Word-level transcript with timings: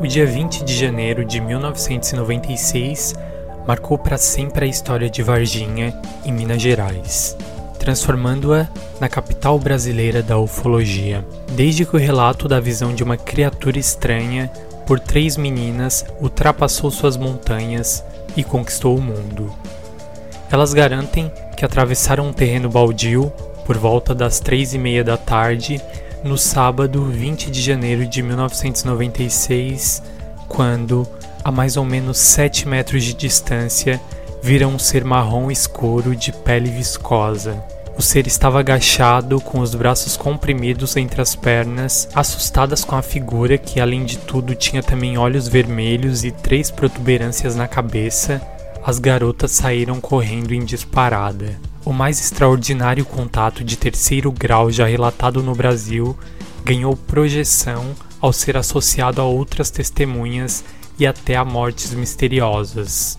O 0.00 0.06
dia 0.06 0.24
20 0.24 0.62
de 0.62 0.76
janeiro 0.76 1.24
de 1.24 1.40
1996 1.40 3.16
marcou 3.66 3.98
para 3.98 4.16
sempre 4.16 4.64
a 4.64 4.68
história 4.68 5.10
de 5.10 5.24
Varginha, 5.24 5.92
em 6.24 6.30
Minas 6.30 6.62
Gerais, 6.62 7.36
transformando-a 7.80 8.68
na 9.00 9.08
capital 9.08 9.58
brasileira 9.58 10.22
da 10.22 10.38
ufologia. 10.38 11.26
Desde 11.50 11.84
que 11.84 11.96
o 11.96 11.98
relato 11.98 12.46
da 12.46 12.60
visão 12.60 12.94
de 12.94 13.02
uma 13.02 13.16
criatura 13.16 13.76
estranha 13.76 14.48
por 14.86 15.00
três 15.00 15.36
meninas 15.36 16.06
ultrapassou 16.20 16.92
suas 16.92 17.16
montanhas 17.16 18.04
e 18.36 18.44
conquistou 18.44 18.96
o 18.96 19.02
mundo. 19.02 19.52
Elas 20.48 20.72
garantem 20.72 21.32
que 21.56 21.64
atravessaram 21.64 22.28
um 22.28 22.32
terreno 22.32 22.68
baldio 22.68 23.32
por 23.66 23.76
volta 23.76 24.14
das 24.14 24.38
três 24.38 24.74
e 24.74 24.78
meia 24.78 25.02
da 25.02 25.16
tarde 25.16 25.82
no 26.24 26.36
sábado 26.36 27.04
20 27.04 27.50
de 27.50 27.60
janeiro 27.60 28.06
de 28.06 28.22
1996, 28.22 30.02
quando, 30.48 31.06
a 31.44 31.50
mais 31.52 31.76
ou 31.76 31.84
menos 31.84 32.18
7 32.18 32.66
metros 32.66 33.04
de 33.04 33.14
distância, 33.14 34.00
viram 34.42 34.70
um 34.70 34.78
ser 34.78 35.04
marrom 35.04 35.50
escuro 35.50 36.16
de 36.16 36.32
pele 36.32 36.70
viscosa. 36.70 37.62
O 37.96 38.02
ser 38.02 38.26
estava 38.28 38.60
agachado, 38.60 39.40
com 39.40 39.58
os 39.58 39.74
braços 39.74 40.16
comprimidos 40.16 40.96
entre 40.96 41.20
as 41.20 41.34
pernas, 41.34 42.08
assustadas 42.14 42.84
com 42.84 42.94
a 42.94 43.02
figura 43.02 43.58
que, 43.58 43.80
além 43.80 44.04
de 44.04 44.18
tudo, 44.18 44.54
tinha 44.54 44.82
também 44.82 45.18
olhos 45.18 45.48
vermelhos 45.48 46.24
e 46.24 46.30
três 46.30 46.70
protuberâncias 46.70 47.56
na 47.56 47.66
cabeça. 47.66 48.40
As 48.86 49.00
garotas 49.00 49.50
saíram 49.50 50.00
correndo 50.00 50.54
em 50.54 50.64
disparada. 50.64 51.67
O 51.88 51.92
mais 51.94 52.20
extraordinário 52.20 53.02
contato 53.02 53.64
de 53.64 53.74
terceiro 53.74 54.30
grau 54.30 54.70
já 54.70 54.84
relatado 54.84 55.42
no 55.42 55.54
Brasil 55.54 56.14
ganhou 56.62 56.94
projeção 56.94 57.96
ao 58.20 58.30
ser 58.30 58.58
associado 58.58 59.22
a 59.22 59.24
outras 59.24 59.70
testemunhas 59.70 60.62
e 60.98 61.06
até 61.06 61.34
a 61.34 61.46
mortes 61.46 61.94
misteriosas. 61.94 63.18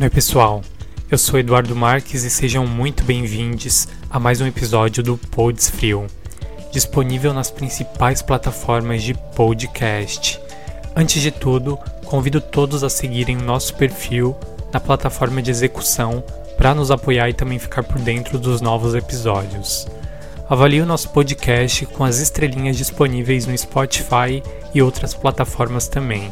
Oi, 0.00 0.08
pessoal. 0.08 0.62
Eu 1.10 1.18
sou 1.18 1.38
Eduardo 1.38 1.76
Marques 1.76 2.24
e 2.24 2.30
sejam 2.30 2.66
muito 2.66 3.04
bem-vindos 3.04 3.88
a 4.08 4.18
mais 4.18 4.40
um 4.40 4.46
episódio 4.46 5.02
do 5.02 5.18
Pods 5.18 5.68
Frio, 5.68 6.06
disponível 6.72 7.34
nas 7.34 7.50
principais 7.50 8.22
plataformas 8.22 9.02
de 9.02 9.12
podcast. 9.36 10.40
Antes 10.96 11.20
de 11.20 11.30
tudo, 11.30 11.78
convido 12.06 12.40
todos 12.40 12.82
a 12.82 12.88
seguirem 12.88 13.36
o 13.36 13.44
nosso 13.44 13.74
perfil 13.74 14.34
na 14.72 14.80
plataforma 14.80 15.42
de 15.42 15.50
execução 15.50 16.24
para 16.60 16.74
nos 16.74 16.90
apoiar 16.90 17.30
e 17.30 17.32
também 17.32 17.58
ficar 17.58 17.82
por 17.82 17.98
dentro 17.98 18.38
dos 18.38 18.60
novos 18.60 18.94
episódios. 18.94 19.88
Avalie 20.46 20.82
o 20.82 20.86
nosso 20.86 21.08
podcast 21.08 21.86
com 21.86 22.04
as 22.04 22.18
estrelinhas 22.18 22.76
disponíveis 22.76 23.46
no 23.46 23.56
Spotify 23.56 24.42
e 24.74 24.82
outras 24.82 25.14
plataformas 25.14 25.88
também. 25.88 26.30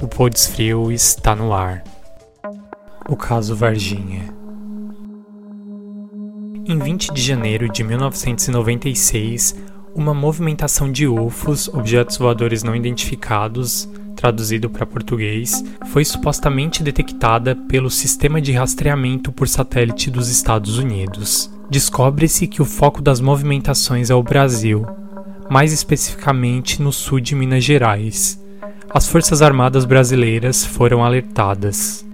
O 0.00 0.06
Pods 0.06 0.46
Frio 0.46 0.92
está 0.92 1.34
no 1.34 1.52
ar. 1.52 1.82
O 3.08 3.16
caso 3.16 3.56
Varginha. 3.56 4.32
Em 6.64 6.78
20 6.78 7.12
de 7.12 7.20
janeiro 7.20 7.68
de 7.68 7.82
1996, 7.82 9.56
uma 9.92 10.14
movimentação 10.14 10.92
de 10.92 11.08
UFOs, 11.08 11.66
objetos 11.66 12.16
voadores 12.16 12.62
não 12.62 12.76
identificados, 12.76 13.88
traduzido 14.18 14.68
para 14.68 14.84
português, 14.84 15.64
foi 15.92 16.04
supostamente 16.04 16.82
detectada 16.82 17.54
pelo 17.54 17.88
Sistema 17.88 18.40
de 18.40 18.50
Rastreamento 18.50 19.30
por 19.30 19.46
Satélite 19.46 20.10
dos 20.10 20.28
Estados 20.28 20.76
Unidos. 20.76 21.48
Descobre-se 21.70 22.48
que 22.48 22.60
o 22.60 22.64
foco 22.64 23.00
das 23.00 23.20
movimentações 23.20 24.10
é 24.10 24.14
o 24.16 24.22
Brasil, 24.22 24.84
mais 25.48 25.72
especificamente 25.72 26.82
no 26.82 26.92
sul 26.92 27.20
de 27.20 27.36
Minas 27.36 27.62
Gerais. 27.62 28.42
As 28.90 29.06
Forças 29.06 29.40
Armadas 29.40 29.84
Brasileiras 29.84 30.64
foram 30.64 31.04
alertadas. 31.04 32.04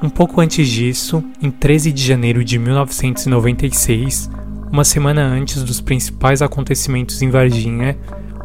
Um 0.00 0.08
pouco 0.08 0.40
antes 0.40 0.68
disso, 0.68 1.24
em 1.42 1.50
13 1.50 1.90
de 1.90 2.04
janeiro 2.04 2.44
de 2.44 2.56
1996, 2.56 4.30
uma 4.70 4.84
semana 4.84 5.22
antes 5.22 5.64
dos 5.64 5.80
principais 5.80 6.40
acontecimentos 6.40 7.20
em 7.20 7.30
Varginha, 7.30 7.98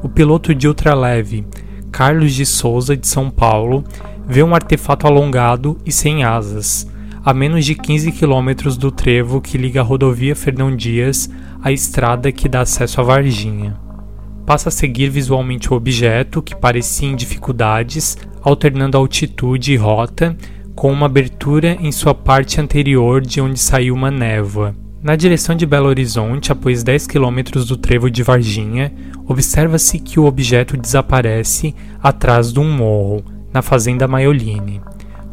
o 0.04 0.10
piloto 0.10 0.54
de 0.54 0.68
ultraleve 0.68 1.48
Carlos 1.92 2.34
de 2.34 2.46
Souza 2.46 2.96
de 2.98 3.08
São 3.08 3.30
Paulo 3.30 3.84
vê 4.28 4.44
um 4.44 4.54
artefato 4.54 5.08
alongado 5.08 5.78
e 5.86 5.92
sem 5.92 6.24
asas, 6.24 6.88
a 7.24 7.34
menos 7.34 7.66
de 7.66 7.74
15 7.74 8.12
quilômetros 8.12 8.76
do 8.76 8.92
trevo 8.92 9.40
que 9.40 9.58
liga 9.58 9.80
a 9.80 9.84
rodovia 9.84 10.36
Fernão 10.36 10.76
Dias 10.76 11.30
à 11.62 11.72
estrada 11.72 12.32
que 12.32 12.50
dá 12.50 12.62
acesso 12.62 13.00
a 13.00 13.04
Varginha. 13.04 13.80
Passa 14.46 14.68
a 14.68 14.72
seguir 14.72 15.10
visualmente 15.10 15.72
o 15.72 15.78
objeto, 15.78 16.42
que 16.42 16.54
parecia 16.54 17.08
em 17.08 17.16
dificuldades, 17.16 18.18
alternando 18.42 18.98
altitude 18.98 19.72
e 19.72 19.78
rota, 19.78 20.36
com 20.76 20.92
uma 20.92 21.06
abertura 21.06 21.78
em 21.80 21.94
sua 21.94 22.14
parte 22.14 22.60
anterior 22.60 23.22
de 23.22 23.40
onde 23.40 23.58
saiu 23.58 23.96
uma 23.96 24.12
névoa. 24.12 24.83
Na 25.04 25.18
direção 25.18 25.54
de 25.54 25.66
Belo 25.66 25.90
Horizonte, 25.90 26.50
após 26.50 26.82
10 26.82 27.08
quilômetros 27.08 27.66
do 27.66 27.76
trevo 27.76 28.10
de 28.10 28.24
Varginha, 28.24 28.90
observa-se 29.28 30.00
que 30.00 30.18
o 30.18 30.24
objeto 30.24 30.78
desaparece 30.78 31.76
atrás 32.02 32.54
de 32.54 32.60
um 32.62 32.72
morro, 32.72 33.22
na 33.52 33.62
fazenda 33.62 34.08
Maioline. 34.08 34.80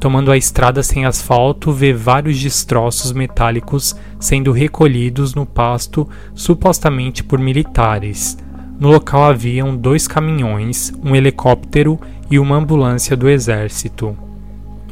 Tomando 0.01 0.33
a 0.33 0.37
estrada 0.37 0.83
sem 0.83 1.07
asfalto, 1.07 1.71
vê 1.71 1.93
vários 1.93 2.41
destroços 2.43 3.13
metálicos 3.13 3.95
sendo 4.19 4.51
recolhidos 4.51 5.37
no 5.37 5.47
pasto, 5.47 6.09
supostamente 6.35 7.23
por 7.23 7.39
militares. 7.39 8.37
No 8.77 8.91
local 8.91 9.23
haviam 9.23 9.77
dois 9.77 10.09
caminhões, 10.09 10.93
um 11.01 11.15
helicóptero 11.15 11.97
e 12.29 12.41
uma 12.41 12.57
ambulância 12.57 13.17
do 13.17 13.29
exército. 13.29 14.19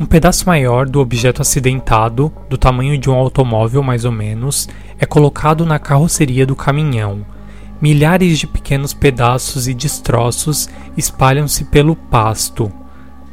Um 0.01 0.07
pedaço 0.07 0.47
maior 0.47 0.89
do 0.89 1.01
objeto 1.01 1.43
acidentado, 1.43 2.33
do 2.49 2.57
tamanho 2.57 2.97
de 2.97 3.11
um 3.11 3.15
automóvel 3.15 3.83
mais 3.83 4.05
ou 4.05 4.13
menos, 4.13 4.69
é 4.97 5.05
colocado 5.05 5.67
na 5.67 5.79
carroceria 5.81 6.47
do 6.47 6.55
caminhão. 6.55 7.27
Milhares 7.81 8.39
de 8.39 8.47
pequenos 8.47 8.95
pedaços 8.95 9.67
e 9.67 9.75
destroços 9.75 10.69
espalham-se 10.97 11.65
pelo 11.65 11.97
pasto. 11.97 12.73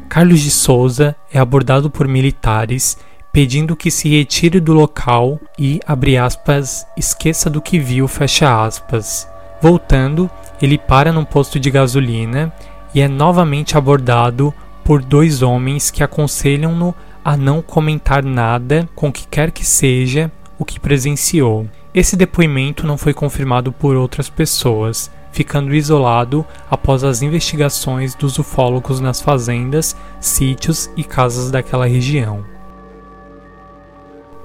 Carlos 0.10 0.42
de 0.42 0.50
Souza 0.50 1.16
é 1.32 1.38
abordado 1.38 1.90
por 1.90 2.08
militares 2.08 2.98
pedindo 3.32 3.76
que 3.76 3.92
se 3.92 4.08
retire 4.08 4.62
do 4.62 4.72
local 4.72 5.38
e, 5.60 5.82
abre 5.86 6.18
aspas, 6.18 6.88
esqueça 6.96 7.50
do 7.50 7.62
que 7.62 7.78
viu, 7.78 8.08
fecha 8.08 8.64
aspas. 8.64 9.28
Voltando, 9.62 10.30
ele 10.62 10.78
para 10.78 11.12
num 11.12 11.26
posto 11.26 11.60
de 11.60 11.70
gasolina 11.70 12.54
e 12.94 13.02
é 13.02 13.10
novamente 13.10 13.78
abordado 13.78 14.54
por 14.86 15.02
dois 15.02 15.42
homens 15.42 15.90
que 15.90 16.04
aconselham-no 16.04 16.94
a 17.24 17.36
não 17.36 17.60
comentar 17.60 18.24
nada 18.24 18.88
com 18.94 19.12
que 19.12 19.28
quer 19.28 19.50
que 19.50 19.66
seja 19.66 20.32
o 20.60 20.64
que 20.64 20.80
presenciou. 20.80 21.68
Esse 21.92 22.16
depoimento 22.16 22.86
não 22.86 22.96
foi 22.96 23.12
confirmado 23.12 23.72
por 23.72 23.96
outras 23.96 24.30
pessoas, 24.30 25.10
ficando 25.32 25.74
isolado 25.74 26.46
após 26.70 27.04
as 27.04 27.24
investigações 27.24 28.14
dos 28.14 28.38
ufólogos 28.38 29.00
nas 29.00 29.20
fazendas, 29.20 29.96
sítios 30.20 30.88
e 30.96 31.04
casas 31.04 31.50
daquela 31.50 31.88
região. 31.88 32.46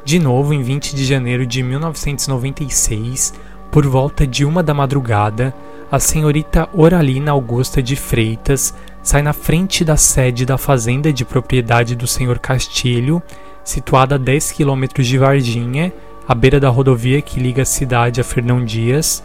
De 0.03 0.19
novo, 0.19 0.55
em 0.55 0.63
20 0.63 0.97
de 0.97 1.05
janeiro 1.05 1.47
de 1.47 1.63
1996, 1.63 3.35
por 3.71 3.87
volta 3.87 4.27
de 4.27 4.47
uma 4.47 4.63
da 4.63 4.73
madrugada, 4.73 5.55
a 5.93 5.99
senhorita 5.99 6.69
Oralina 6.73 7.33
Augusta 7.33 7.83
de 7.83 7.95
Freitas 7.95 8.75
sai 9.03 9.23
na 9.23 9.33
frente 9.33 9.85
da 9.85 9.97
sede 9.97 10.45
da 10.45 10.59
fazenda 10.59 11.13
de 11.13 11.25
propriedade 11.25 11.95
do 11.95 12.07
senhor 12.07 12.39
Castilho, 12.39 13.23
situada 13.65 14.17
a 14.17 14.19
10 14.19 14.53
quilômetros 14.53 15.07
de 15.07 15.19
Varginha, 15.19 15.93
à 16.27 16.35
beira 16.35 16.61
da 16.61 16.69
rodovia 16.69 17.21
que 17.21 17.41
liga 17.41 17.63
a 17.63 17.67
cidade 17.67 18.21
a 18.21 18.25
Fernão 18.25 18.65
Dias. 18.65 19.23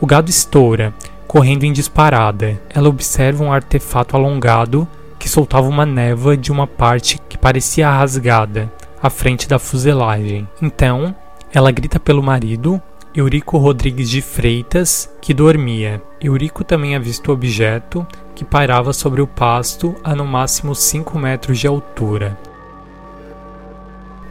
O 0.00 0.06
gado 0.06 0.30
estoura, 0.30 0.92
correndo 1.26 1.64
em 1.64 1.72
disparada. 1.72 2.60
Ela 2.68 2.88
observa 2.88 3.42
um 3.42 3.52
artefato 3.52 4.16
alongado 4.16 4.86
que 5.18 5.28
soltava 5.28 5.68
uma 5.68 5.86
névoa 5.86 6.36
de 6.36 6.50
uma 6.50 6.66
parte 6.66 7.18
que 7.28 7.38
parecia 7.38 7.88
rasgada, 7.88 8.70
à 9.00 9.08
frente 9.08 9.48
da 9.48 9.58
fuselagem. 9.58 10.48
Então, 10.60 11.14
ela 11.54 11.70
grita 11.70 12.00
pelo 12.00 12.22
marido, 12.22 12.82
Eurico 13.14 13.56
Rodrigues 13.56 14.10
de 14.10 14.20
Freitas, 14.20 15.08
que 15.20 15.32
dormia. 15.32 16.02
Eurico 16.20 16.64
também 16.64 16.96
avista 16.96 17.30
o 17.30 17.34
objeto, 17.34 18.06
que 18.34 18.44
pairava 18.44 18.92
sobre 18.92 19.20
o 19.20 19.26
pasto 19.26 19.94
a 20.02 20.14
no 20.14 20.24
máximo 20.24 20.74
5 20.74 21.18
metros 21.18 21.58
de 21.58 21.66
altura. 21.66 22.38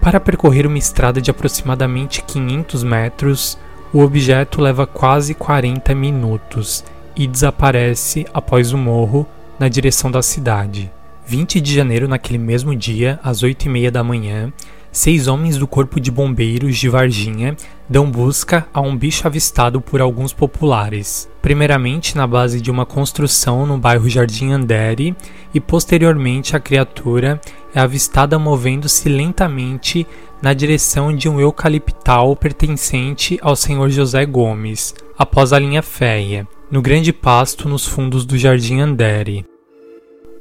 Para 0.02 0.20
percorrer 0.20 0.66
uma 0.66 0.78
estrada 0.78 1.22
de 1.22 1.30
aproximadamente 1.30 2.24
500 2.24 2.84
metros, 2.84 3.58
o 3.94 4.00
objeto 4.00 4.62
leva 4.62 4.88
quase 4.88 5.34
40 5.34 5.94
minutos 5.94 6.84
e 7.16 7.28
desaparece 7.28 8.26
após 8.34 8.74
o 8.74 8.78
morro 8.78 9.28
na 9.60 9.68
direção 9.68 10.10
da 10.10 10.22
cidade. 10.22 10.92
20 11.28 11.62
de 11.62 11.76
janeiro, 11.76 12.08
naquele 12.08 12.40
mesmo 12.40 12.76
dia, 12.76 13.20
às 13.24 13.44
8 13.44 13.66
e 13.66 13.70
meia 13.70 13.92
da 13.92 14.04
manhã, 14.04 14.52
seis 14.92 15.28
homens 15.28 15.58
do 15.58 15.68
Corpo 15.68 16.00
de 16.00 16.12
Bombeiros 16.12 16.78
de 16.78 16.90
Varginha 16.90 17.56
dão 17.92 18.10
busca 18.10 18.66
a 18.74 18.80
um 18.80 18.96
bicho 18.96 19.28
avistado 19.28 19.82
por 19.82 20.00
alguns 20.00 20.32
populares, 20.32 21.30
primeiramente 21.42 22.16
na 22.16 22.26
base 22.26 22.62
de 22.62 22.72
uma 22.72 22.86
construção 22.86 23.66
no 23.66 23.78
bairro 23.78 24.08
Jardim 24.08 24.54
Andere, 24.54 25.14
e 25.54 25.60
posteriormente 25.60 26.56
a 26.56 26.60
criatura 26.60 27.42
é 27.76 27.82
avistada 27.82 28.40
movendo-se 28.40 29.10
lentamente 29.10 30.08
na 30.42 30.54
direção 30.54 31.14
de 31.14 31.28
um 31.28 31.38
eucaliptal 31.38 32.34
pertencente 32.34 33.38
ao 33.42 33.58
senhor 33.58 33.90
José 33.90 34.26
Gomes, 34.26 34.96
após 35.18 35.52
a 35.52 35.60
linha 35.60 35.82
férrea, 35.82 36.48
no 36.72 36.82
grande 36.82 37.12
pasto 37.12 37.68
nos 37.68 37.86
fundos 37.86 38.24
do 38.24 38.38
Jardim 38.38 38.80
Andere. 38.80 39.46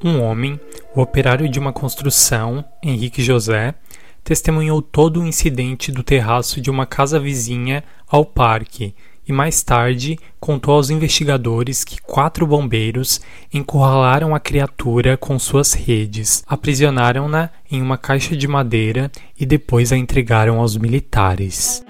Um 0.04 0.22
homem, 0.22 0.58
o 0.94 1.00
operário 1.00 1.48
de 1.48 1.58
uma 1.58 1.72
construção, 1.72 2.64
Henrique 2.80 3.20
José, 3.20 3.74
testemunhou 4.24 4.80
todo 4.82 5.20
o 5.20 5.26
incidente 5.26 5.90
do 5.90 6.02
terraço 6.02 6.60
de 6.60 6.70
uma 6.70 6.86
casa 6.86 7.18
vizinha 7.18 7.82
ao 8.08 8.24
parque 8.24 8.94
e 9.30 9.32
mais 9.32 9.62
tarde 9.62 10.18
contou 10.40 10.74
aos 10.74 10.90
investigadores 10.90 11.84
que 11.84 12.00
quatro 12.00 12.46
bombeiros 12.46 13.20
encurralaram 13.52 14.34
a 14.34 14.40
criatura 14.40 15.16
com 15.16 15.38
suas 15.38 15.72
redes, 15.72 16.42
aprisionaram-na 16.46 17.50
em 17.70 17.80
uma 17.80 17.96
caixa 17.96 18.36
de 18.36 18.48
madeira 18.48 19.10
e 19.38 19.46
depois 19.46 19.92
a 19.92 19.96
entregaram 19.96 20.58
aos 20.58 20.76
militares. 20.76 21.84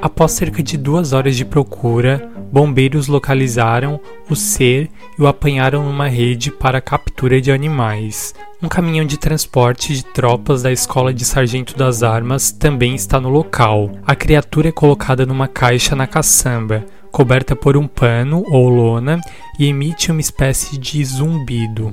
Após 0.00 0.32
cerca 0.32 0.62
de 0.62 0.76
duas 0.76 1.12
horas 1.12 1.36
de 1.36 1.44
procura, 1.44 2.28
bombeiros 2.50 3.06
localizaram 3.06 4.00
o 4.28 4.34
ser 4.34 4.90
e 5.16 5.22
o 5.22 5.28
apanharam 5.28 5.84
numa 5.84 6.08
rede 6.08 6.50
para 6.50 6.78
a 6.78 6.82
captura 6.82 7.40
de 7.40 7.52
animais. 7.52 8.34
Um 8.62 8.68
caminhão 8.68 9.04
de 9.04 9.18
transporte 9.18 9.92
de 9.92 10.04
tropas 10.04 10.62
da 10.62 10.70
Escola 10.70 11.12
de 11.12 11.24
Sargento 11.24 11.76
das 11.76 12.04
Armas 12.04 12.52
também 12.52 12.94
está 12.94 13.20
no 13.20 13.28
local. 13.28 13.90
A 14.06 14.14
criatura 14.14 14.68
é 14.68 14.72
colocada 14.72 15.26
numa 15.26 15.48
caixa 15.48 15.96
na 15.96 16.06
caçamba, 16.06 16.86
coberta 17.10 17.56
por 17.56 17.76
um 17.76 17.88
pano 17.88 18.44
ou 18.48 18.68
lona 18.68 19.20
e 19.58 19.66
emite 19.66 20.12
uma 20.12 20.20
espécie 20.20 20.78
de 20.78 21.04
zumbido. 21.04 21.92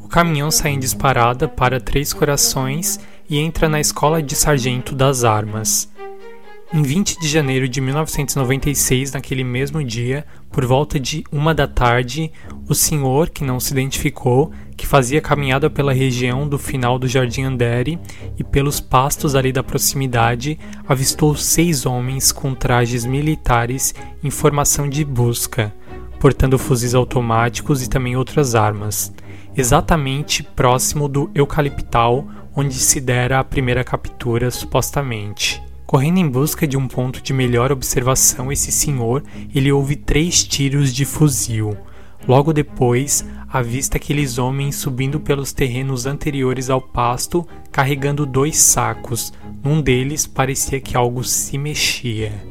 O 0.00 0.06
caminhão 0.06 0.52
sai 0.52 0.70
em 0.70 0.78
disparada 0.78 1.48
para 1.48 1.80
Três 1.80 2.12
Corações 2.12 3.00
e 3.28 3.40
entra 3.40 3.68
na 3.68 3.80
Escola 3.80 4.22
de 4.22 4.36
Sargento 4.36 4.94
das 4.94 5.24
Armas. 5.24 5.91
Em 6.74 6.82
20 6.82 7.20
de 7.20 7.28
janeiro 7.28 7.68
de 7.68 7.82
1996, 7.82 9.12
naquele 9.12 9.44
mesmo 9.44 9.84
dia, 9.84 10.24
por 10.50 10.64
volta 10.64 10.98
de 10.98 11.22
uma 11.30 11.54
da 11.54 11.68
tarde, 11.68 12.32
o 12.66 12.74
senhor, 12.74 13.28
que 13.28 13.44
não 13.44 13.60
se 13.60 13.72
identificou, 13.72 14.50
que 14.74 14.86
fazia 14.86 15.20
caminhada 15.20 15.68
pela 15.68 15.92
região 15.92 16.48
do 16.48 16.58
final 16.58 16.98
do 16.98 17.06
Jardim 17.06 17.42
Andere 17.42 17.98
e 18.38 18.42
pelos 18.42 18.80
pastos 18.80 19.34
ali 19.34 19.52
da 19.52 19.62
proximidade, 19.62 20.58
avistou 20.88 21.36
seis 21.36 21.84
homens 21.84 22.32
com 22.32 22.54
trajes 22.54 23.04
militares 23.04 23.94
em 24.24 24.30
formação 24.30 24.88
de 24.88 25.04
busca, 25.04 25.74
portando 26.18 26.58
fuzis 26.58 26.94
automáticos 26.94 27.82
e 27.82 27.90
também 27.90 28.16
outras 28.16 28.54
armas, 28.54 29.12
exatamente 29.54 30.42
próximo 30.42 31.06
do 31.06 31.30
eucaliptal 31.34 32.26
onde 32.56 32.72
se 32.72 32.98
dera 32.98 33.40
a 33.40 33.44
primeira 33.44 33.84
captura 33.84 34.50
supostamente. 34.50 35.62
Correndo 35.92 36.16
em 36.16 36.26
busca 36.26 36.66
de 36.66 36.74
um 36.74 36.88
ponto 36.88 37.20
de 37.20 37.34
melhor 37.34 37.70
observação, 37.70 38.50
esse 38.50 38.72
senhor 38.72 39.22
ele 39.54 39.70
ouve 39.70 39.94
três 39.94 40.42
tiros 40.42 40.90
de 40.90 41.04
fuzil. 41.04 41.76
Logo 42.26 42.50
depois, 42.50 43.22
avista 43.46 43.98
aqueles 43.98 44.38
homens 44.38 44.76
subindo 44.76 45.20
pelos 45.20 45.52
terrenos 45.52 46.06
anteriores 46.06 46.70
ao 46.70 46.80
pasto, 46.80 47.46
carregando 47.70 48.24
dois 48.24 48.56
sacos. 48.56 49.34
Num 49.62 49.82
deles 49.82 50.26
parecia 50.26 50.80
que 50.80 50.96
algo 50.96 51.22
se 51.22 51.58
mexia. 51.58 52.42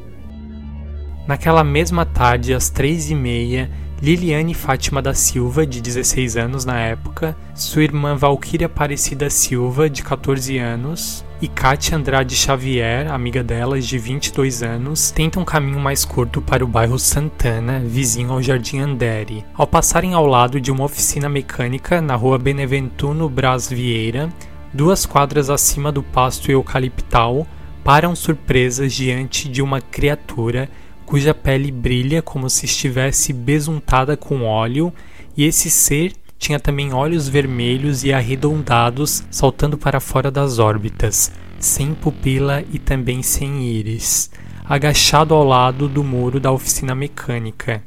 Naquela 1.26 1.64
mesma 1.64 2.06
tarde, 2.06 2.54
às 2.54 2.70
três 2.70 3.10
e 3.10 3.14
meia, 3.16 3.68
Liliane 4.00 4.54
Fátima 4.54 5.02
da 5.02 5.14
Silva, 5.14 5.66
de 5.66 5.80
16 5.80 6.36
anos 6.36 6.64
na 6.64 6.78
época, 6.78 7.36
sua 7.56 7.82
irmã 7.82 8.14
Valquíria 8.14 8.66
Aparecida 8.66 9.28
Silva, 9.28 9.90
de 9.90 10.04
14 10.04 10.58
anos, 10.58 11.24
e 11.42 11.48
Kátia 11.48 11.98
Andrade 11.98 12.36
Xavier, 12.36 13.10
amiga 13.10 13.42
delas, 13.42 13.84
de 13.84 13.98
22 13.98 14.62
anos, 14.62 15.10
tentam 15.10 15.42
um 15.42 15.44
caminho 15.44 15.80
mais 15.80 16.04
curto 16.04 16.40
para 16.40 16.64
o 16.64 16.68
bairro 16.68 16.96
Santana, 17.00 17.80
vizinho 17.84 18.30
ao 18.30 18.40
Jardim 18.40 18.78
Andere. 18.78 19.44
Ao 19.52 19.66
passarem 19.66 20.14
ao 20.14 20.24
lado 20.24 20.60
de 20.60 20.70
uma 20.70 20.84
oficina 20.84 21.28
mecânica 21.28 22.00
na 22.00 22.14
rua 22.14 22.38
Beneventuno 22.38 23.28
Braz 23.28 23.68
Vieira, 23.68 24.32
duas 24.72 25.04
quadras 25.04 25.50
acima 25.50 25.90
do 25.90 26.00
pasto 26.00 26.48
eucaliptal, 26.48 27.44
param 27.82 28.14
surpresas 28.14 28.92
diante 28.92 29.48
de 29.48 29.60
uma 29.60 29.80
criatura 29.80 30.70
cuja 31.04 31.34
pele 31.34 31.72
brilha 31.72 32.22
como 32.22 32.48
se 32.48 32.66
estivesse 32.66 33.32
besuntada 33.32 34.16
com 34.16 34.44
óleo, 34.44 34.92
e 35.36 35.44
esse 35.44 35.68
ser 35.68 36.12
tinha 36.42 36.58
também 36.58 36.92
olhos 36.92 37.28
vermelhos 37.28 38.02
e 38.02 38.12
arredondados 38.12 39.22
saltando 39.30 39.78
para 39.78 40.00
fora 40.00 40.28
das 40.28 40.58
órbitas, 40.58 41.30
sem 41.60 41.94
pupila 41.94 42.64
e 42.72 42.80
também 42.80 43.22
sem 43.22 43.62
íris, 43.62 44.28
agachado 44.64 45.34
ao 45.34 45.44
lado 45.44 45.86
do 45.86 46.02
muro 46.02 46.40
da 46.40 46.50
oficina 46.50 46.96
mecânica. 46.96 47.80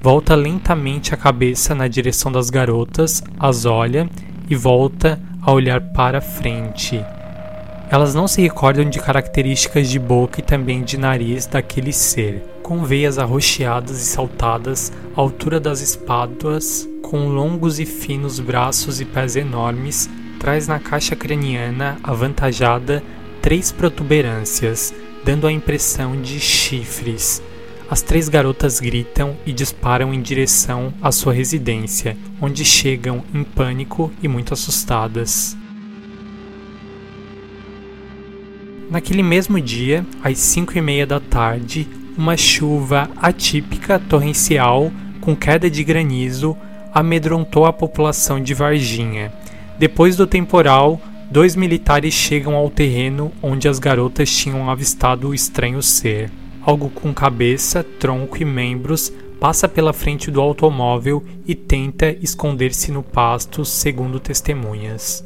Volta 0.00 0.36
lentamente 0.36 1.12
a 1.12 1.16
cabeça 1.16 1.74
na 1.74 1.88
direção 1.88 2.30
das 2.30 2.50
garotas, 2.50 3.20
as 3.36 3.64
olha 3.64 4.08
e 4.48 4.54
volta 4.54 5.20
a 5.40 5.50
olhar 5.50 5.80
para 5.92 6.20
frente. 6.20 7.04
Elas 7.90 8.14
não 8.14 8.28
se 8.28 8.40
recordam 8.40 8.88
de 8.88 9.00
características 9.00 9.90
de 9.90 9.98
boca 9.98 10.38
e 10.38 10.44
também 10.44 10.84
de 10.84 10.96
nariz 10.96 11.46
daquele 11.46 11.92
ser, 11.92 12.44
com 12.62 12.84
veias 12.84 13.18
arroxeadas 13.18 14.00
e 14.00 14.06
saltadas 14.06 14.92
à 15.16 15.20
altura 15.20 15.58
das 15.58 15.80
espáduas, 15.80 16.88
com 17.02 17.28
longos 17.28 17.78
e 17.80 17.84
finos 17.84 18.38
braços 18.38 19.00
e 19.00 19.04
pés 19.04 19.36
enormes, 19.36 20.08
traz 20.38 20.66
na 20.66 20.78
caixa 20.78 21.14
craniana 21.14 21.98
avantajada 22.02 23.02
três 23.40 23.70
protuberâncias, 23.70 24.94
dando 25.24 25.46
a 25.46 25.52
impressão 25.52 26.20
de 26.20 26.40
chifres. 26.40 27.42
As 27.90 28.00
três 28.00 28.28
garotas 28.28 28.80
gritam 28.80 29.36
e 29.44 29.52
disparam 29.52 30.14
em 30.14 30.22
direção 30.22 30.94
à 31.02 31.12
sua 31.12 31.32
residência, 31.32 32.16
onde 32.40 32.64
chegam 32.64 33.22
em 33.34 33.44
pânico 33.44 34.10
e 34.22 34.28
muito 34.28 34.54
assustadas. 34.54 35.56
Naquele 38.90 39.22
mesmo 39.22 39.60
dia, 39.60 40.06
às 40.22 40.38
5 40.38 40.76
e 40.76 40.80
meia 40.80 41.06
da 41.06 41.18
tarde, 41.18 41.86
uma 42.16 42.36
chuva 42.36 43.10
atípica 43.16 43.98
torrencial 43.98 44.92
com 45.20 45.34
queda 45.34 45.70
de 45.70 45.82
granizo 45.82 46.56
amedrontou 46.92 47.64
a 47.64 47.72
população 47.72 48.40
de 48.40 48.52
Varginha. 48.52 49.32
Depois 49.78 50.16
do 50.16 50.26
temporal, 50.26 51.00
dois 51.30 51.56
militares 51.56 52.12
chegam 52.12 52.54
ao 52.54 52.68
terreno 52.68 53.32
onde 53.42 53.66
as 53.68 53.78
garotas 53.78 54.30
tinham 54.30 54.68
avistado 54.68 55.28
o 55.28 55.34
estranho 55.34 55.82
ser. 55.82 56.30
Algo 56.60 56.90
com 56.90 57.14
cabeça, 57.14 57.82
tronco 57.82 58.40
e 58.40 58.44
membros 58.44 59.12
passa 59.40 59.68
pela 59.68 59.92
frente 59.92 60.30
do 60.30 60.40
automóvel 60.40 61.24
e 61.46 61.54
tenta 61.54 62.16
esconder-se 62.20 62.92
no 62.92 63.02
pasto, 63.02 63.64
segundo 63.64 64.20
testemunhas. 64.20 65.24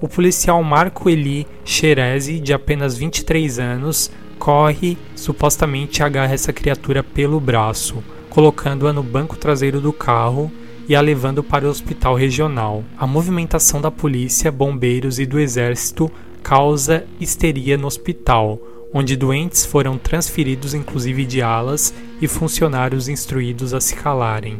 O 0.00 0.08
policial 0.08 0.62
Marco 0.64 1.10
Eli 1.10 1.46
Xerezi, 1.64 2.40
de 2.40 2.52
apenas 2.54 2.96
23 2.96 3.58
anos, 3.58 4.10
corre, 4.40 4.96
supostamente 5.14 6.02
agarra 6.02 6.32
essa 6.32 6.52
criatura 6.52 7.04
pelo 7.04 7.38
braço, 7.38 8.02
colocando-a 8.30 8.92
no 8.92 9.02
banco 9.02 9.36
traseiro 9.36 9.82
do 9.82 9.92
carro 9.92 10.50
e 10.88 10.96
a 10.96 11.00
levando 11.00 11.44
para 11.44 11.66
o 11.66 11.68
hospital 11.68 12.14
regional. 12.14 12.82
A 12.96 13.06
movimentação 13.06 13.82
da 13.82 13.90
polícia, 13.90 14.50
bombeiros 14.50 15.18
e 15.18 15.26
do 15.26 15.38
exército 15.38 16.10
causa 16.42 17.04
histeria 17.20 17.76
no 17.76 17.86
hospital, 17.86 18.58
onde 18.94 19.14
doentes 19.14 19.66
foram 19.66 19.98
transferidos 19.98 20.72
inclusive 20.72 21.26
de 21.26 21.42
alas 21.42 21.94
e 22.20 22.26
funcionários 22.26 23.08
instruídos 23.08 23.74
a 23.74 23.80
se 23.80 23.94
calarem. 23.94 24.58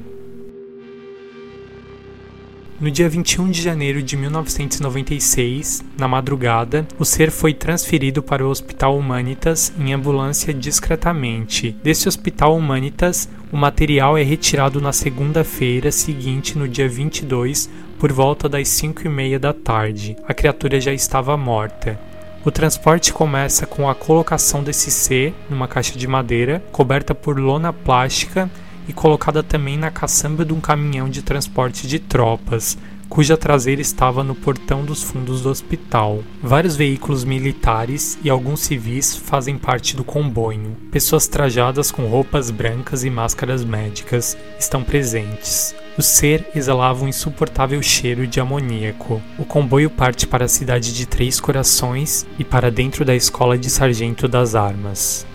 No 2.81 2.91
dia 2.91 3.11
21 3.11 3.51
de 3.51 3.61
janeiro 3.61 4.03
de 4.03 4.17
1996, 4.17 5.85
na 5.99 6.09
madrugada, 6.09 6.89
o 6.99 7.05
ser 7.05 7.31
foi 7.31 7.53
transferido 7.53 8.23
para 8.23 8.43
o 8.43 8.49
Hospital 8.49 8.97
Humanitas 8.97 9.71
em 9.79 9.93
ambulância 9.93 10.55
discretamente. 10.55 11.77
Desse 11.83 12.09
Hospital 12.09 12.57
Humanitas, 12.57 13.29
o 13.53 13.57
material 13.59 14.17
é 14.17 14.23
retirado 14.23 14.81
na 14.81 14.95
segunda-feira 14.95 15.93
seguinte, 15.93 16.57
no 16.57 16.67
dia 16.67 16.89
22, 16.89 17.69
por 17.99 18.11
volta 18.13 18.49
das 18.49 18.67
5 18.69 19.03
e 19.05 19.11
meia 19.11 19.39
da 19.39 19.53
tarde. 19.53 20.17
A 20.27 20.33
criatura 20.33 20.81
já 20.81 20.95
estava 20.95 21.37
morta. 21.37 22.01
O 22.47 22.51
transporte 22.51 23.13
começa 23.13 23.67
com 23.67 23.91
a 23.91 23.95
colocação 23.95 24.65
desse 24.65 24.91
ser 24.91 25.35
numa 25.51 25.69
caixa 25.69 25.99
de 25.99 26.07
madeira 26.07 26.65
coberta 26.73 27.15
por 27.15 27.39
lona 27.39 27.75
plástica 27.75 28.51
e 28.90 28.92
colocada 28.92 29.40
também 29.40 29.78
na 29.78 29.88
caçamba 29.88 30.44
de 30.44 30.52
um 30.52 30.61
caminhão 30.61 31.09
de 31.09 31.23
transporte 31.23 31.87
de 31.87 32.00
tropas, 32.00 32.76
cuja 33.09 33.37
traseira 33.37 33.80
estava 33.80 34.25
no 34.25 34.35
portão 34.35 34.85
dos 34.85 35.00
fundos 35.00 35.42
do 35.42 35.49
hospital. 35.49 36.25
Vários 36.42 36.75
veículos 36.75 37.23
militares 37.23 38.18
e 38.25 38.28
alguns 38.28 38.61
civis 38.61 39.14
fazem 39.14 39.56
parte 39.56 39.94
do 39.94 40.02
comboio. 40.02 40.76
Pessoas 40.90 41.28
trajadas 41.28 41.92
com 41.92 42.06
roupas 42.06 42.50
brancas 42.50 43.04
e 43.04 43.11
máscaras 43.11 43.64
médicas 43.64 44.37
estão 44.59 44.82
presentes. 44.82 45.73
O 45.97 46.02
ser 46.02 46.49
exalava 46.52 47.04
um 47.04 47.09
insuportável 47.09 47.80
cheiro 47.80 48.26
de 48.26 48.40
amoníaco. 48.40 49.23
O 49.38 49.44
comboio 49.44 49.88
parte 49.88 50.26
para 50.26 50.47
a 50.47 50.49
cidade 50.49 50.92
de 50.92 51.06
Três 51.06 51.38
Corações 51.38 52.26
e 52.40 52.44
para 52.44 52.73
dentro 52.73 53.04
da 53.04 53.14
escola 53.14 53.56
de 53.56 53.70
sargento 53.70 54.26
das 54.26 54.56
armas. 54.56 55.30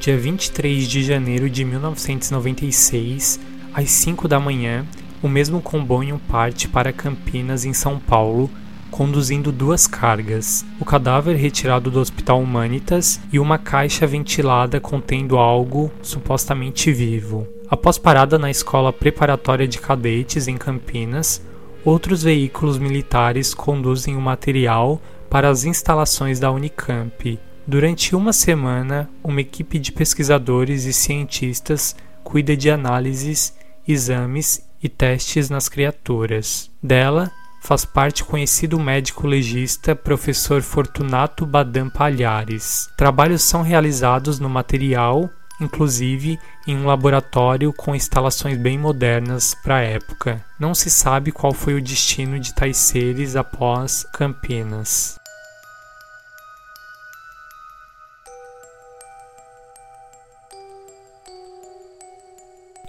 Dia 0.00 0.16
23 0.16 0.88
de 0.88 1.02
janeiro 1.02 1.50
de 1.50 1.62
1996, 1.62 3.38
às 3.74 3.90
5 3.90 4.26
da 4.26 4.40
manhã, 4.40 4.86
o 5.22 5.28
mesmo 5.28 5.60
comboio 5.60 6.18
parte 6.26 6.66
para 6.66 6.90
Campinas, 6.90 7.66
em 7.66 7.74
São 7.74 7.98
Paulo, 7.98 8.48
conduzindo 8.90 9.52
duas 9.52 9.86
cargas: 9.86 10.64
o 10.80 10.86
cadáver 10.86 11.36
retirado 11.36 11.90
do 11.90 12.00
Hospital 12.00 12.40
Humanitas 12.40 13.20
e 13.30 13.38
uma 13.38 13.58
caixa 13.58 14.06
ventilada 14.06 14.80
contendo 14.80 15.36
algo 15.36 15.92
supostamente 16.00 16.90
vivo. 16.90 17.46
Após 17.68 17.98
parada 17.98 18.38
na 18.38 18.50
escola 18.50 18.94
preparatória 18.94 19.68
de 19.68 19.78
cadetes 19.78 20.48
em 20.48 20.56
Campinas, 20.56 21.42
outros 21.84 22.22
veículos 22.22 22.78
militares 22.78 23.52
conduzem 23.52 24.16
o 24.16 24.20
material 24.20 24.98
para 25.28 25.50
as 25.50 25.64
instalações 25.64 26.40
da 26.40 26.50
Unicamp. 26.50 27.38
Durante 27.66 28.16
uma 28.16 28.32
semana, 28.32 29.08
uma 29.22 29.40
equipe 29.40 29.78
de 29.78 29.92
pesquisadores 29.92 30.84
e 30.84 30.92
cientistas 30.92 31.94
cuida 32.24 32.56
de 32.56 32.70
análises, 32.70 33.54
exames 33.86 34.66
e 34.82 34.88
testes 34.88 35.50
nas 35.50 35.68
criaturas. 35.68 36.70
Dela, 36.82 37.30
faz 37.62 37.84
parte 37.84 38.22
o 38.22 38.26
conhecido 38.26 38.78
médico 38.78 39.26
legista 39.26 39.94
professor 39.94 40.62
Fortunato 40.62 41.44
Badam 41.44 41.90
Palhares. 41.90 42.88
Trabalhos 42.96 43.42
são 43.42 43.62
realizados 43.62 44.38
no 44.38 44.48
material 44.48 45.30
inclusive 45.60 46.38
em 46.66 46.76
um 46.76 46.86
laboratório 46.86 47.72
com 47.72 47.94
instalações 47.94 48.56
bem 48.56 48.78
modernas 48.78 49.54
para 49.54 49.76
a 49.76 49.82
época. 49.82 50.44
Não 50.58 50.74
se 50.74 50.90
sabe 50.90 51.30
qual 51.30 51.52
foi 51.52 51.74
o 51.74 51.82
destino 51.82 52.38
de 52.40 52.54
tais 52.54 52.78
seres 52.78 53.36
após 53.36 54.06
Campinas. 54.12 55.19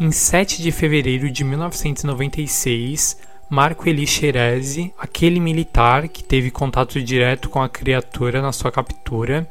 Em 0.04 0.12
7 0.12 0.64
de 0.64 0.72
fevereiro 0.72 1.30
de 1.30 1.44
1996, 1.44 3.18
Marco 3.48 3.88
Eli 3.88 4.08
Xerezi, 4.08 4.92
aquele 4.98 5.40
militar 5.40 6.08
que 6.08 6.24
teve 6.24 6.50
contato 6.50 7.00
direto 7.00 7.50
com 7.50 7.62
a 7.62 7.70
criatura 7.70 8.42
na 8.42 8.52
sua 8.52 8.72
captura, 8.72 9.48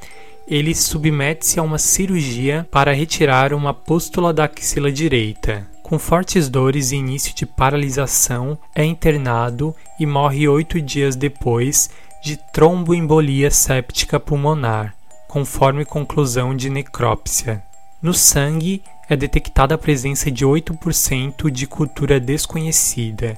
ele 0.49 0.75
submete-se 0.75 1.61
a 1.61 1.63
uma 1.63 1.79
cirurgia 1.79 2.67
para 2.69 2.93
retirar 2.93 3.55
uma 3.55 3.73
pústula 3.73 4.33
da 4.33 4.47
axila 4.47 4.91
direita. 4.91 5.69
Com 5.85 6.01
fortes 6.01 6.49
dores 6.49 6.91
e 6.91 6.97
início 6.97 7.33
de 7.33 7.47
paralisação, 7.47 8.59
é 8.75 8.85
internado 8.85 9.73
e 10.01 10.05
morre 10.05 10.49
oito 10.49 10.83
dias 10.83 11.15
depois 11.15 11.91
de 12.25 12.37
tromboembolia 12.53 13.53
séptica 13.53 14.19
pulmonar, 14.19 14.97
conforme 15.29 15.85
conclusão 15.85 16.57
de 16.57 16.69
necrópsia. 16.69 17.63
No 18.03 18.13
sangue 18.13 18.83
é 19.11 19.17
detectada 19.17 19.75
a 19.75 19.79
presença 19.79 20.31
de 20.31 20.47
8% 20.47 21.51
de 21.51 21.67
cultura 21.67 22.21
desconhecida, 22.21 23.37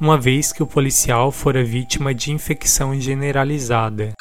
uma 0.00 0.18
vez 0.18 0.52
que 0.52 0.64
o 0.64 0.66
policial 0.66 1.30
fora 1.30 1.62
vítima 1.62 2.12
de 2.12 2.32
infecção 2.32 3.00
generalizada. 3.00 4.14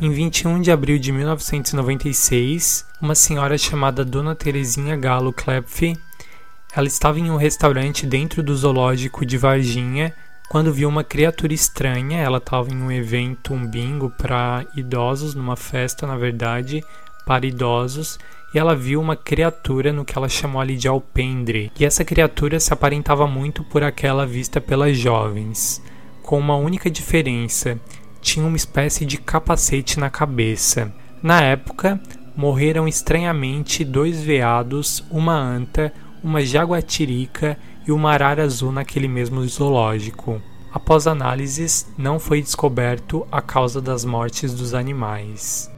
Em 0.00 0.10
21 0.10 0.62
de 0.62 0.72
abril 0.72 0.98
de 0.98 1.12
1996, 1.12 2.84
uma 3.00 3.14
senhora 3.14 3.56
chamada 3.56 4.04
Dona 4.04 4.34
Terezinha 4.34 4.96
Galo 4.96 5.32
Klepf, 5.32 5.94
ela 6.74 6.88
estava 6.88 7.20
em 7.20 7.30
um 7.30 7.36
restaurante 7.36 8.04
dentro 8.04 8.42
do 8.42 8.56
zoológico 8.56 9.24
de 9.24 9.38
Varginha 9.38 10.12
quando 10.48 10.72
viu 10.72 10.88
uma 10.88 11.04
criatura 11.04 11.52
estranha. 11.52 12.18
Ela 12.18 12.38
estava 12.38 12.72
em 12.72 12.76
um 12.76 12.90
evento, 12.90 13.52
um 13.52 13.66
bingo 13.66 14.10
para 14.10 14.64
idosos, 14.76 15.34
numa 15.34 15.56
festa, 15.56 16.06
na 16.06 16.16
verdade, 16.16 16.84
para 17.26 17.46
idosos, 17.46 18.18
e 18.54 18.58
ela 18.58 18.76
viu 18.76 19.00
uma 19.00 19.16
criatura 19.16 19.92
no 19.92 20.04
que 20.04 20.16
ela 20.16 20.28
chamou 20.28 20.60
ali 20.60 20.76
de 20.76 20.88
alpendre. 20.88 21.72
E 21.78 21.84
essa 21.84 22.04
criatura 22.04 22.60
se 22.60 22.72
aparentava 22.72 23.26
muito 23.26 23.64
por 23.64 23.82
aquela 23.82 24.26
vista 24.26 24.60
pelas 24.60 24.96
jovens, 24.96 25.82
com 26.22 26.38
uma 26.38 26.56
única 26.56 26.90
diferença 26.90 27.80
tinha 28.24 28.46
uma 28.46 28.56
espécie 28.56 29.04
de 29.04 29.18
capacete 29.18 30.00
na 30.00 30.08
cabeça. 30.08 30.90
Na 31.22 31.42
época, 31.42 32.00
morreram 32.34 32.88
estranhamente 32.88 33.84
dois 33.84 34.20
veados, 34.20 35.04
uma 35.10 35.34
anta, 35.34 35.92
uma 36.22 36.42
jaguatirica 36.42 37.58
e 37.86 37.92
uma 37.92 38.12
arara 38.12 38.42
azul 38.42 38.72
naquele 38.72 39.08
mesmo 39.08 39.46
zoológico. 39.46 40.40
Após 40.72 41.06
análises, 41.06 41.86
não 41.96 42.18
foi 42.18 42.42
descoberto 42.42 43.26
a 43.30 43.40
causa 43.40 43.80
das 43.80 44.04
mortes 44.04 44.52
dos 44.52 44.74
animais. 44.74 45.70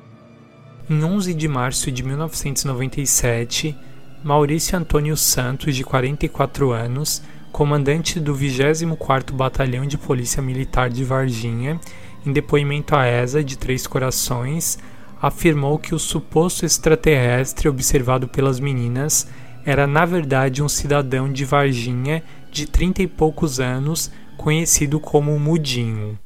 Em 0.89 1.03
11 1.03 1.35
de 1.35 1.49
março 1.49 1.91
de 1.91 2.03
1997, 2.03 3.77
Maurício 4.25 4.79
Antônio 4.79 5.17
Santos, 5.17 5.77
de 5.77 5.85
44 5.85 6.73
anos, 6.73 7.23
comandante 7.53 8.19
do 8.19 8.35
24º 8.35 9.33
Batalhão 9.33 9.87
de 9.87 9.99
Polícia 9.99 10.43
Militar 10.43 10.89
de 10.89 11.05
Varginha, 11.05 11.81
em 12.25 12.33
depoimento 12.33 12.95
à 12.97 13.07
ESA 13.07 13.43
de 13.43 13.59
Três 13.59 13.87
Corações, 13.87 14.79
afirmou 15.21 15.79
que 15.79 15.95
o 15.95 15.99
suposto 15.99 16.65
extraterrestre 16.65 17.69
observado 17.69 18.29
pelas 18.29 18.61
meninas 18.61 19.29
era 19.67 19.85
na 19.85 20.05
verdade 20.05 20.63
um 20.63 20.69
cidadão 20.69 21.31
de 21.31 21.45
Varginha 21.45 22.23
de 22.53 22.67
trinta 22.67 23.03
e 23.03 23.07
poucos 23.09 23.59
anos, 23.59 24.11
conhecido 24.37 25.01
como 25.01 25.37
Mudinho. 25.41 26.17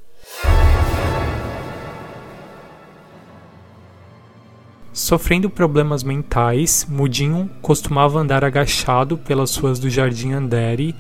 Sofrendo 4.93 5.49
problemas 5.49 6.03
mentais, 6.03 6.87
Mudinho 6.87 7.51
costumava 7.63 8.19
andar 8.19 8.45
agachado 8.45 9.17
pelas 9.17 9.57
ruas 9.57 9.79
do 9.79 9.89
Jardim 9.89 10.33
Andere, 10.33 10.95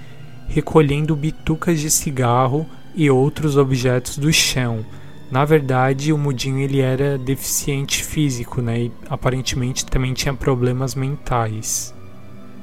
recolhendo 0.48 1.14
bitucas 1.14 1.78
de 1.78 1.90
cigarro 1.90 2.66
e 2.94 3.10
outros 3.10 3.58
objetos 3.58 4.16
do 4.16 4.32
chão. 4.32 4.84
Na 5.30 5.44
verdade, 5.44 6.12
o 6.12 6.18
Mudinho 6.18 6.58
ele 6.58 6.80
era 6.80 7.18
deficiente 7.18 8.02
físico, 8.02 8.62
né? 8.62 8.84
E 8.84 8.92
aparentemente 9.08 9.84
também 9.84 10.14
tinha 10.14 10.34
problemas 10.34 10.94
mentais. 10.94 11.94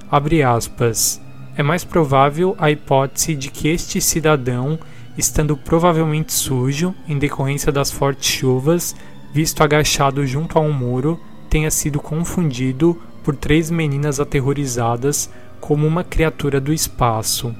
Abre 0.09 0.43
aspas. 0.43 1.21
É 1.55 1.63
mais 1.63 1.83
provável 1.83 2.55
a 2.59 2.69
hipótese 2.69 3.35
de 3.35 3.49
que 3.49 3.67
este 3.67 3.99
cidadão, 3.99 4.79
estando 5.17 5.57
provavelmente 5.57 6.33
sujo 6.33 6.93
em 7.07 7.17
decorrência 7.17 7.71
das 7.71 7.91
fortes 7.91 8.29
chuvas, 8.29 8.95
visto 9.33 9.63
agachado 9.63 10.25
junto 10.25 10.57
a 10.57 10.61
um 10.61 10.71
muro, 10.71 11.19
tenha 11.49 11.71
sido 11.71 11.99
confundido 11.99 13.01
por 13.23 13.35
três 13.35 13.71
meninas 13.71 14.19
aterrorizadas 14.19 15.29
como 15.59 15.85
uma 15.85 16.03
criatura 16.03 16.61
do 16.61 16.71
espaço 16.71 17.53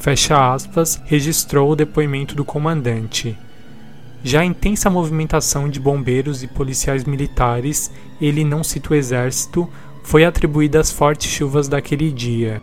fecha 0.00 0.54
aspas, 0.54 1.00
registrou 1.04 1.70
o 1.70 1.76
depoimento 1.76 2.34
do 2.34 2.42
comandante. 2.42 3.38
Já 4.24 4.40
a 4.40 4.44
intensa 4.44 4.88
movimentação 4.88 5.68
de 5.68 5.78
bombeiros 5.78 6.42
e 6.42 6.48
policiais 6.48 7.04
militares, 7.04 7.90
ele 8.20 8.42
não 8.42 8.64
cita 8.64 8.92
o 8.92 8.96
exército, 8.96 9.68
foi 10.02 10.24
atribuída 10.24 10.80
às 10.80 10.90
fortes 10.90 11.30
chuvas 11.30 11.68
daquele 11.68 12.10
dia. 12.10 12.60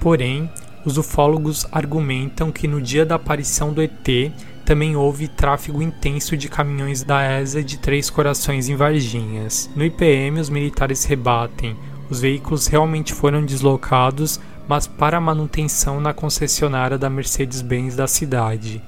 Porém, 0.00 0.50
os 0.84 0.98
ufólogos 0.98 1.66
argumentam 1.72 2.52
que 2.52 2.68
no 2.68 2.80
dia 2.80 3.06
da 3.06 3.14
aparição 3.14 3.72
do 3.72 3.80
ET 3.80 4.32
também 4.64 4.96
houve 4.96 5.28
tráfego 5.28 5.82
intenso 5.82 6.36
de 6.36 6.48
caminhões 6.48 7.02
da 7.02 7.22
ESA 7.40 7.62
de 7.62 7.78
Três 7.78 8.10
Corações 8.10 8.68
em 8.68 8.76
Varginhas. 8.76 9.70
No 9.74 9.84
IPM, 9.84 10.40
os 10.40 10.50
militares 10.50 11.04
rebatem: 11.04 11.76
os 12.10 12.20
veículos 12.20 12.66
realmente 12.66 13.12
foram 13.12 13.44
deslocados 13.44 14.40
mas 14.68 14.86
para 14.86 15.20
manutenção 15.20 16.00
na 16.00 16.12
concessionária 16.12 16.96
da 16.96 17.10
Mercedes-Benz 17.10 17.96
da 17.96 18.06
cidade. 18.06 18.82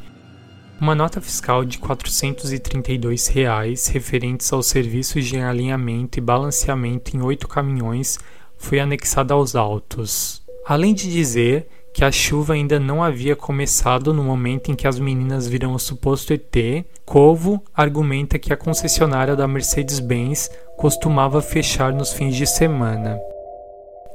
Uma 0.78 0.94
nota 0.94 1.22
fiscal 1.22 1.64
de 1.64 1.78
432 1.78 3.28
reais, 3.28 3.86
referentes 3.86 4.52
aos 4.52 4.66
serviços 4.66 5.24
de 5.24 5.38
alinhamento 5.38 6.18
e 6.18 6.22
balanceamento 6.22 7.16
em 7.16 7.22
oito 7.22 7.48
caminhões 7.48 8.18
foi 8.58 8.78
anexada 8.78 9.32
aos 9.32 9.56
autos. 9.56 10.42
Além 10.66 10.92
de 10.92 11.10
dizer 11.10 11.66
que 11.94 12.04
a 12.04 12.12
chuva 12.12 12.52
ainda 12.52 12.78
não 12.78 13.02
havia 13.02 13.34
começado 13.34 14.12
no 14.12 14.22
momento 14.22 14.70
em 14.70 14.74
que 14.74 14.86
as 14.86 14.98
meninas 14.98 15.48
viram 15.48 15.72
o 15.72 15.78
suposto 15.78 16.34
ET, 16.34 16.84
Covo 17.06 17.62
argumenta 17.74 18.38
que 18.38 18.52
a 18.52 18.56
concessionária 18.56 19.34
da 19.34 19.48
Mercedes-Benz 19.48 20.50
costumava 20.76 21.40
fechar 21.40 21.90
nos 21.90 22.12
fins 22.12 22.36
de 22.36 22.46
semana. 22.46 23.18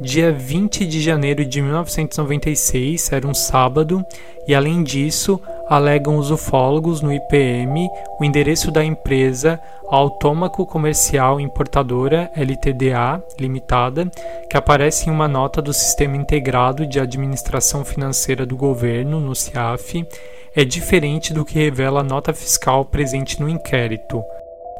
Dia 0.01 0.31
20 0.31 0.85
de 0.87 0.99
janeiro 0.99 1.45
de 1.45 1.61
1996 1.61 3.11
era 3.11 3.27
um 3.27 3.35
sábado, 3.35 4.03
e 4.47 4.55
além 4.55 4.81
disso, 4.81 5.39
alegam 5.71 6.17
os 6.17 6.29
ufólogos 6.29 6.99
no 6.99 7.13
IPM 7.13 7.89
o 8.19 8.25
endereço 8.25 8.69
da 8.69 8.83
empresa 8.83 9.57
Autômaco 9.87 10.65
Comercial 10.65 11.39
Importadora 11.39 12.29
LTDA 12.35 13.23
Limitada, 13.39 14.11
que 14.49 14.57
aparece 14.57 15.07
em 15.07 15.13
uma 15.13 15.29
nota 15.29 15.61
do 15.61 15.71
Sistema 15.71 16.17
Integrado 16.17 16.85
de 16.85 16.99
Administração 16.99 17.85
Financeira 17.85 18.45
do 18.45 18.57
Governo, 18.57 19.21
no 19.21 19.33
CIAF, 19.33 20.05
é 20.53 20.65
diferente 20.65 21.33
do 21.33 21.45
que 21.45 21.57
revela 21.57 22.01
a 22.01 22.03
nota 22.03 22.33
fiscal 22.33 22.83
presente 22.83 23.39
no 23.39 23.47
inquérito. 23.47 24.21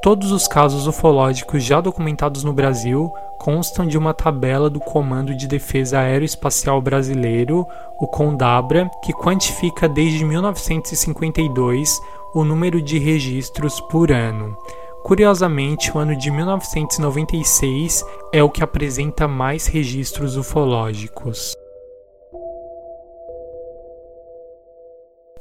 Todos 0.02 0.34
os 0.34 0.46
casos 0.46 0.88
ufológicos 0.88 1.64
já 1.64 1.80
documentados 1.80 2.44
no 2.44 2.52
Brasil 2.52 3.10
constam 3.42 3.88
de 3.88 3.98
uma 3.98 4.14
tabela 4.14 4.70
do 4.70 4.80
Comando 4.80 5.34
de 5.34 5.48
Defesa 5.48 5.98
Aeroespacial 6.00 6.80
Brasileiro, 6.80 7.66
o 8.00 8.06
CONDABRA, 8.06 8.88
que 9.04 9.12
quantifica 9.12 9.90
desde 9.90 10.24
1952 10.24 12.00
o 12.36 12.44
número 12.44 12.80
de 12.80 13.00
registros 13.00 13.82
por 13.82 14.12
ano. 14.12 14.56
Curiosamente, 15.04 15.92
o 15.92 15.98
ano 15.98 16.16
de 16.16 16.30
1996 16.30 18.06
é 18.32 18.44
o 18.44 18.50
que 18.50 18.62
apresenta 18.62 19.28
mais 19.28 19.66
registros 19.66 20.38
ufológicos. 20.38 21.56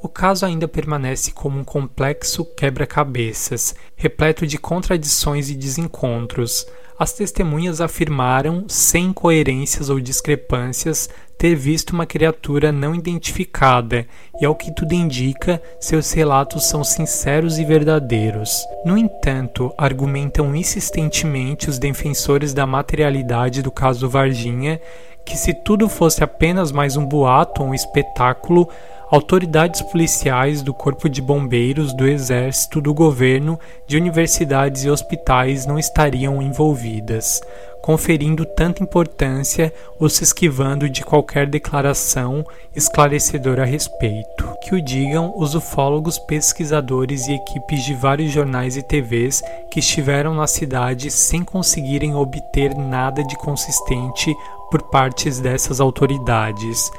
O 0.03 0.09
caso 0.09 0.47
ainda 0.47 0.67
permanece 0.67 1.31
como 1.31 1.59
um 1.59 1.63
complexo 1.63 2.43
quebra-cabeças, 2.57 3.75
repleto 3.95 4.47
de 4.47 4.57
contradições 4.57 5.49
e 5.49 5.55
desencontros. 5.55 6.65
As 6.97 7.13
testemunhas 7.13 7.81
afirmaram, 7.81 8.65
sem 8.67 9.05
incoerências 9.05 9.89
ou 9.89 9.99
discrepâncias, 9.99 11.07
ter 11.37 11.55
visto 11.55 11.91
uma 11.91 12.05
criatura 12.05 12.71
não 12.71 12.93
identificada, 12.93 14.07
e 14.39 14.45
ao 14.45 14.55
que 14.55 14.73
tudo 14.75 14.93
indica, 14.93 15.61
seus 15.79 16.11
relatos 16.11 16.65
são 16.65 16.83
sinceros 16.83 17.57
e 17.57 17.65
verdadeiros. 17.65 18.59
No 18.85 18.97
entanto, 18.97 19.73
argumentam 19.77 20.55
insistentemente 20.55 21.69
os 21.69 21.79
defensores 21.79 22.53
da 22.53 22.67
materialidade 22.67 23.63
do 23.63 23.71
caso 23.71 24.07
Varginha 24.07 24.79
que 25.25 25.37
se 25.37 25.53
tudo 25.53 25.87
fosse 25.87 26.23
apenas 26.23 26.71
mais 26.71 26.97
um 26.97 27.05
boato 27.05 27.61
ou 27.61 27.69
um 27.69 27.73
espetáculo, 27.73 28.67
autoridades 29.11 29.81
policiais 29.81 30.61
do 30.61 30.73
Corpo 30.73 31.09
de 31.09 31.21
Bombeiros, 31.21 31.93
do 31.93 32.07
Exército, 32.07 32.79
do 32.79 32.93
governo, 32.93 33.59
de 33.85 33.97
universidades 33.97 34.85
e 34.85 34.89
hospitais 34.89 35.65
não 35.65 35.77
estariam 35.77 36.41
envolvidas, 36.41 37.41
conferindo 37.81 38.45
tanta 38.45 38.81
importância 38.81 39.73
ou 39.99 40.07
se 40.07 40.23
esquivando 40.23 40.89
de 40.89 41.03
qualquer 41.03 41.45
declaração 41.45 42.45
esclarecedora 42.73 43.63
a 43.63 43.65
respeito. 43.65 44.49
Que 44.63 44.75
o 44.75 44.81
digam 44.81 45.33
os 45.35 45.55
ufólogos, 45.55 46.17
pesquisadores 46.17 47.27
e 47.27 47.33
equipes 47.33 47.83
de 47.83 47.93
vários 47.93 48.31
jornais 48.31 48.77
e 48.77 48.81
TVs 48.81 49.41
que 49.69 49.79
estiveram 49.81 50.33
na 50.33 50.47
cidade 50.47 51.11
sem 51.11 51.43
conseguirem 51.43 52.15
obter 52.15 52.73
nada 52.75 53.21
de 53.25 53.35
consistente 53.35 54.33
por 54.71 54.81
partes 54.81 55.39
dessas 55.39 55.79
autoridades 55.79 56.89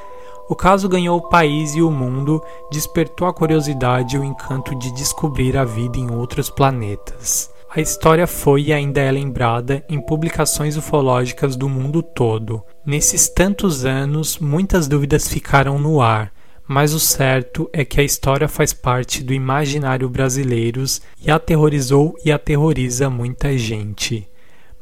o 0.52 0.55
caso 0.55 0.87
ganhou 0.87 1.17
o 1.17 1.29
país 1.31 1.75
e 1.75 1.81
o 1.81 1.91
mundo, 1.91 2.43
despertou 2.71 3.26
a 3.26 3.33
curiosidade 3.33 4.17
e 4.17 4.19
o 4.19 4.25
encanto 4.25 4.75
de 4.75 4.93
descobrir 4.93 5.57
a 5.57 5.64
vida 5.64 5.97
em 5.97 6.11
outros 6.11 6.50
planetas. 6.50 7.50
A 7.75 7.81
história 7.81 8.26
foi 8.26 8.64
e 8.64 8.73
ainda 8.73 9.00
é 9.00 9.11
lembrada 9.11 9.83
em 9.88 9.99
publicações 9.99 10.76
ufológicas 10.76 11.57
do 11.57 11.71
mundo 11.71 12.02
todo. 12.02 12.62
Nesses 12.85 13.31
tantos 13.31 13.87
anos, 13.87 14.38
muitas 14.38 14.87
dúvidas 14.87 15.26
ficaram 15.26 15.79
no 15.79 16.02
ar, 16.02 16.31
mas 16.69 16.93
o 16.93 17.00
certo 17.00 17.71
é 17.73 17.83
que 17.83 17.99
a 17.99 18.05
história 18.05 18.47
faz 18.47 18.75
parte 18.75 19.25
do 19.25 19.33
imaginário 19.33 20.07
brasileiro 20.07 20.85
e 21.25 21.31
aterrorizou 21.31 22.14
e 22.23 22.31
aterroriza 22.31 23.09
muita 23.09 23.57
gente. 23.57 24.29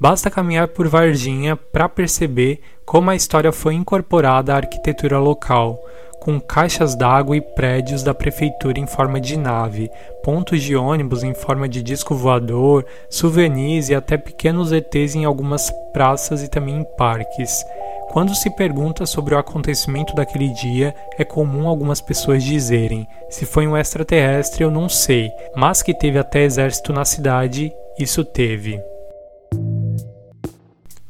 Basta 0.00 0.30
caminhar 0.30 0.68
por 0.68 0.88
Varginha 0.88 1.54
para 1.54 1.86
perceber 1.86 2.60
como 2.90 3.08
a 3.08 3.14
história 3.14 3.52
foi 3.52 3.74
incorporada 3.74 4.52
à 4.52 4.56
arquitetura 4.56 5.16
local, 5.20 5.80
com 6.18 6.40
caixas 6.40 6.96
d'água 6.96 7.36
e 7.36 7.40
prédios 7.40 8.02
da 8.02 8.12
prefeitura 8.12 8.80
em 8.80 8.86
forma 8.88 9.20
de 9.20 9.36
nave, 9.36 9.88
pontos 10.24 10.60
de 10.60 10.74
ônibus 10.74 11.22
em 11.22 11.32
forma 11.32 11.68
de 11.68 11.84
disco 11.84 12.16
voador, 12.16 12.84
souvenirs 13.08 13.90
e 13.90 13.94
até 13.94 14.16
pequenos 14.16 14.72
ETs 14.72 15.14
em 15.14 15.24
algumas 15.24 15.70
praças 15.92 16.42
e 16.42 16.48
também 16.48 16.78
em 16.78 16.84
parques. 16.98 17.64
Quando 18.08 18.34
se 18.34 18.50
pergunta 18.56 19.06
sobre 19.06 19.36
o 19.36 19.38
acontecimento 19.38 20.12
daquele 20.12 20.48
dia, 20.48 20.92
é 21.16 21.24
comum 21.24 21.68
algumas 21.68 22.00
pessoas 22.00 22.42
dizerem: 22.42 23.06
se 23.28 23.46
foi 23.46 23.68
um 23.68 23.76
extraterrestre, 23.76 24.64
eu 24.64 24.70
não 24.70 24.88
sei, 24.88 25.30
mas 25.54 25.80
que 25.80 25.94
teve 25.94 26.18
até 26.18 26.42
exército 26.42 26.92
na 26.92 27.04
cidade, 27.04 27.72
isso 27.96 28.24
teve. 28.24 28.89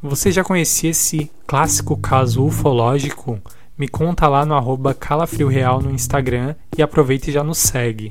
Você 0.03 0.33
já 0.33 0.43
conhecia 0.43 0.89
esse 0.89 1.31
clássico 1.47 1.95
caso 1.95 2.43
ufológico? 2.43 3.39
Me 3.77 3.87
conta 3.87 4.27
lá 4.29 4.47
no 4.47 4.55
arroba 4.55 4.95
calafrioreal 4.95 5.83
no 5.83 5.91
Instagram 5.91 6.55
e 6.77 6.83
aproveita 6.83 7.29
e 7.29 7.33
já 7.35 7.45
nos 7.45 7.59
segue. 7.59 8.11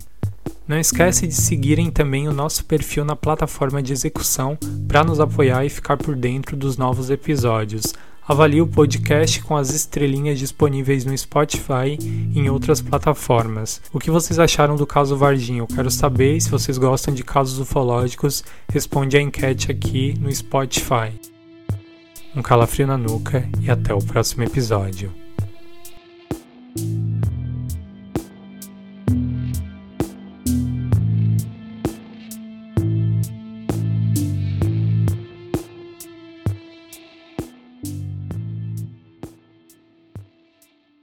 Não 0.68 0.78
esquece 0.78 1.26
de 1.26 1.34
seguirem 1.34 1.90
também 1.90 2.28
o 2.28 2.34
nosso 2.34 2.64
perfil 2.66 3.04
na 3.04 3.16
plataforma 3.16 3.82
de 3.82 3.92
execução 3.92 4.56
para 4.88 5.04
nos 5.04 5.20
apoiar 5.20 5.66
e 5.66 5.70
ficar 5.70 5.98
por 5.98 6.16
dentro 6.16 6.56
dos 6.56 6.78
novos 6.78 7.10
episódios. 7.10 7.96
Avalie 8.28 8.62
o 8.62 8.68
podcast 8.68 9.42
com 9.42 9.58
as 9.58 9.74
estrelinhas 9.74 10.38
disponíveis 10.38 11.06
no 11.06 11.18
Spotify 11.18 11.98
e 12.00 12.40
em 12.40 12.52
outras 12.52 12.82
plataformas. 12.82 13.82
O 13.92 13.98
que 13.98 14.12
vocês 14.12 14.38
acharam 14.38 14.76
do 14.76 14.86
caso 14.86 15.18
Varginha? 15.18 15.62
Eu 15.62 15.68
quero 15.68 15.90
saber. 15.90 16.40
Se 16.40 16.52
vocês 16.52 16.78
gostam 16.78 17.16
de 17.16 17.24
casos 17.24 17.58
ufológicos, 17.58 18.44
responde 18.72 19.18
a 19.18 19.22
enquete 19.22 19.72
aqui 19.72 20.14
no 20.20 20.32
Spotify 20.32 21.18
um 22.36 22.42
calafrio 22.42 22.88
na 22.88 22.98
nuca 22.98 23.48
e 23.62 23.70
até 23.70 23.94
o 23.94 24.00
próximo 24.00 24.44
episódio. 24.44 25.12